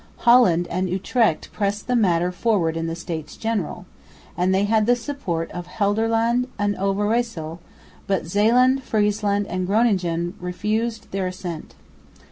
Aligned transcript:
Holland 0.25 0.67
and 0.71 0.89
Utrecht 0.89 1.49
pressed 1.53 1.85
the 1.85 1.95
matter 1.95 2.31
forward 2.31 2.75
in 2.75 2.87
the 2.87 2.95
States 2.95 3.37
General, 3.37 3.85
and 4.35 4.51
they 4.51 4.63
had 4.63 4.87
the 4.87 4.95
support 4.95 5.51
of 5.51 5.67
Gelderland 5.77 6.47
and 6.57 6.75
Overyssel, 6.77 7.59
but 8.07 8.25
Zeeland, 8.25 8.81
Friesland 8.81 9.45
and 9.45 9.67
Groningen 9.67 10.33
refused 10.39 11.11
their 11.11 11.27
assent. 11.27 11.75